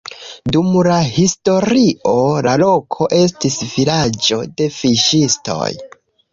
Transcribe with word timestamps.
Dum 0.53 0.69
la 0.87 0.95
historio 1.17 2.15
la 2.49 2.55
loko 2.63 3.09
estis 3.21 3.61
vilaĝo 3.77 4.43
de 4.57 4.73
fiŝistoj. 4.81 5.73